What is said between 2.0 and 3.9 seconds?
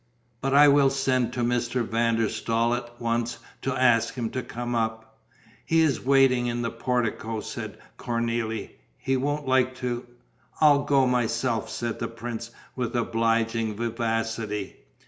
der Staal at once to